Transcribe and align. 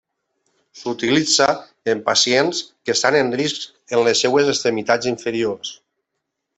S'utilitza 0.79 1.47
en 1.93 2.01
pacients 2.09 2.63
que 2.87 2.97
estan 2.97 3.21
en 3.23 3.31
risc 3.43 3.71
en 3.99 4.05
les 4.09 4.27
seves 4.27 4.53
extremitats 4.57 5.15
inferiors. 5.17 5.81